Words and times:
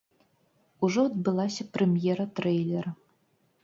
Ужо 0.87 1.05
адбылася 1.11 1.69
прэм'ера 1.79 2.25
трэйлера. 2.41 2.91